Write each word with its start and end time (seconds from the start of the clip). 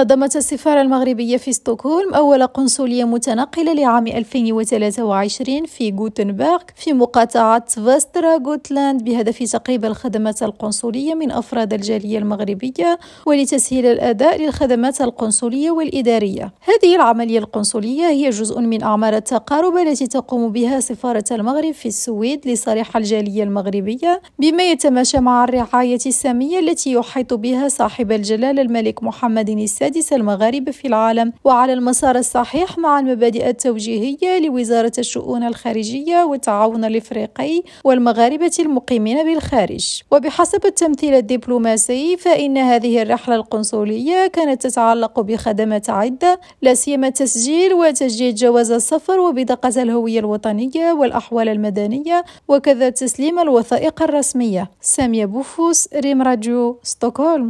نظمت 0.00 0.36
السفارة 0.36 0.80
المغربية 0.80 1.36
في 1.36 1.52
ستوكهولم 1.52 2.14
أول 2.14 2.46
قنصلية 2.46 3.04
متنقلة 3.04 3.72
لعام 3.72 4.06
2023 4.06 5.66
في 5.66 5.94
غوتنبرغ 5.98 6.58
في 6.76 6.92
مقاطعة 6.92 7.64
فاسترا 7.68 8.36
غوتلاند 8.36 9.04
بهدف 9.04 9.38
تقريب 9.38 9.84
الخدمات 9.84 10.42
القنصلية 10.42 11.14
من 11.14 11.30
أفراد 11.30 11.72
الجالية 11.72 12.18
المغربية 12.18 12.98
ولتسهيل 13.26 13.86
الأداء 13.86 14.42
للخدمات 14.42 15.00
القنصلية 15.00 15.70
والإدارية. 15.70 16.52
هذه 16.60 16.96
العملية 16.96 17.38
القنصلية 17.38 18.06
هي 18.06 18.30
جزء 18.30 18.60
من 18.60 18.82
أعمال 18.82 19.14
التقارب 19.14 19.76
التي 19.76 20.06
تقوم 20.06 20.52
بها 20.52 20.80
سفارة 20.80 21.24
المغرب 21.30 21.72
في 21.72 21.88
السويد 21.88 22.48
لصالح 22.48 22.96
الجالية 22.96 23.42
المغربية 23.42 24.22
بما 24.38 24.62
يتماشى 24.70 25.18
مع 25.18 25.44
الرعاية 25.44 25.98
السامية 26.06 26.58
التي 26.58 26.92
يحيط 26.92 27.34
بها 27.34 27.68
صاحب 27.68 28.12
الجلالة 28.12 28.62
الملك 28.62 29.02
محمد 29.02 29.48
السادس 29.48 29.89
المغاربة 30.12 30.72
في 30.72 30.88
العالم 30.88 31.32
وعلى 31.44 31.72
المسار 31.72 32.16
الصحيح 32.16 32.78
مع 32.78 32.98
المبادئ 32.98 33.48
التوجيهية 33.48 34.38
لوزارة 34.38 34.92
الشؤون 34.98 35.42
الخارجية 35.42 36.24
والتعاون 36.24 36.84
الإفريقي 36.84 37.62
والمغاربة 37.84 38.52
المقيمين 38.58 39.24
بالخارج. 39.24 40.02
وبحسب 40.10 40.66
التمثيل 40.66 41.14
الدبلوماسي 41.14 42.16
فإن 42.16 42.58
هذه 42.58 43.02
الرحلة 43.02 43.34
القنصلية 43.34 44.26
كانت 44.26 44.66
تتعلق 44.66 45.20
بخدمات 45.20 45.90
عدة 45.90 46.40
لا 46.62 46.74
سيما 46.74 47.08
تسجيل 47.10 47.74
وتجديد 47.74 48.34
جواز 48.34 48.70
السفر 48.70 49.20
وبطاقة 49.20 49.82
الهوية 49.82 50.18
الوطنية 50.18 50.92
والأحوال 50.92 51.48
المدنية 51.48 52.24
وكذا 52.48 52.88
تسليم 52.90 53.38
الوثائق 53.38 54.02
الرسمية. 54.02 54.70
سامية 54.80 55.26
بوفوس 55.26 55.88
ريم 55.94 56.22
راديو 56.22 56.78
ستوكهولم. 56.82 57.48